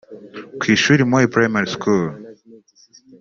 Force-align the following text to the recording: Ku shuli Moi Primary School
Ku 0.59 0.65
shuli 0.81 1.03
Moi 1.11 1.27
Primary 1.33 1.67
School 1.75 2.05